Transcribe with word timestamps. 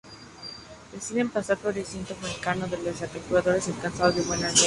Deciden 0.91 1.29
pasar 1.29 1.57
al 1.57 1.61
floreciente 1.61 2.15
mercado 2.23 2.65
de 2.65 2.81
las 2.81 3.01
calculadoras, 3.01 3.67
alcanzando 3.67 4.23
buenas 4.23 4.45
ventas. 4.47 4.59